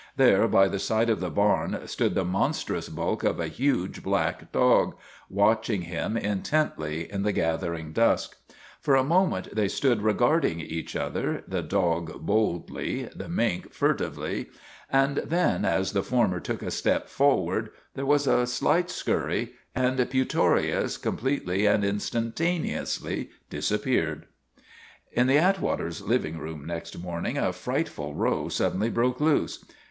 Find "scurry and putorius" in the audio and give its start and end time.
18.89-20.97